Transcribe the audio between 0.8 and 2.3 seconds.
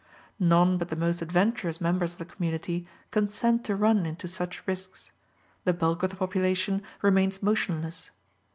the most adventurous members of the